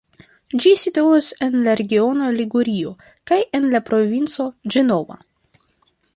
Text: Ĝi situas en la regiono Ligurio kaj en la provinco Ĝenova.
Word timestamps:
Ĝi 0.61 0.69
situas 0.83 1.27
en 1.47 1.57
la 1.67 1.75
regiono 1.81 2.31
Ligurio 2.39 2.95
kaj 3.33 3.39
en 3.59 3.69
la 3.75 3.83
provinco 3.91 4.49
Ĝenova. 4.77 5.21